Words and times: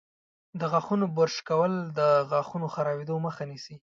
د 0.59 0.61
غاښونو 0.71 1.05
برش 1.17 1.37
کول 1.49 1.73
د 1.97 1.99
غاښونو 2.29 2.67
خرابیدو 2.75 3.15
مخه 3.25 3.43
نیسي. 3.51 3.75